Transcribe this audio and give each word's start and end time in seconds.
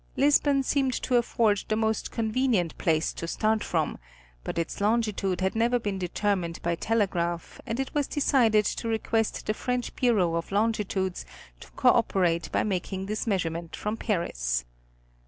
Lisbon 0.17 0.63
seemed 0.63 0.93
to 1.03 1.15
afford 1.15 1.63
the 1.67 1.75
most 1.75 2.09
convenient 2.09 2.75
place 2.79 3.13
to 3.13 3.27
start 3.27 3.63
from, 3.63 3.99
but 4.43 4.57
its 4.57 4.79
longi 4.79 5.15
tude 5.15 5.41
had 5.41 5.55
never 5.55 5.77
been 5.77 5.99
determined 5.99 6.59
by 6.63 6.73
telegraph 6.73 7.61
and 7.67 7.79
it 7.79 7.93
was 7.93 8.07
decided 8.07 8.65
to 8.65 8.87
request 8.87 9.45
the 9.45 9.53
French 9.53 9.95
Bureau 9.95 10.33
of 10.33 10.51
Longitudes 10.51 11.23
to 11.59 11.69
codperate 11.73 12.51
by 12.51 12.63
making 12.63 13.05
this 13.05 13.27
measurement 13.27 13.75
from 13.75 13.95
Paris. 13.95 14.65